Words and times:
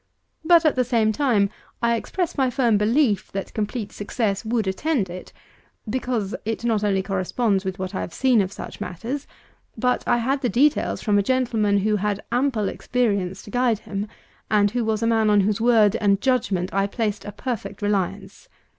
But, 0.43 0.65
at 0.65 0.73
the 0.73 0.83
same 0.83 1.11
time, 1.11 1.51
I 1.79 1.95
express 1.95 2.35
my 2.35 2.49
firm 2.49 2.75
belief, 2.75 3.31
that 3.33 3.53
complete 3.53 3.91
success 3.91 4.43
would 4.43 4.65
attend 4.65 5.11
it; 5.11 5.31
because 5.87 6.33
it 6.43 6.65
not 6.65 6.83
only 6.83 7.03
corresponds 7.03 7.63
with 7.63 7.77
what 7.77 7.93
I 7.93 8.01
have 8.01 8.11
seen 8.11 8.41
of 8.41 8.51
such 8.51 8.81
matters; 8.81 9.27
but 9.77 10.03
I 10.07 10.17
had 10.17 10.41
the 10.41 10.49
details 10.49 11.03
from 11.03 11.19
a 11.19 11.21
gentleman 11.21 11.77
who 11.77 11.97
had 11.97 12.23
ample 12.31 12.67
experience 12.67 13.43
to 13.43 13.51
guide 13.51 13.77
him, 13.77 14.07
and 14.49 14.71
who 14.71 14.83
was 14.83 15.03
a 15.03 15.05
man 15.07 15.29
on 15.29 15.41
whose 15.41 15.61
word 15.61 15.95
and 15.97 16.19
judgment 16.19 16.73
I 16.73 16.87
placed 16.87 17.23
a 17.23 17.31
perfect 17.31 17.83
reliance. 17.83 18.49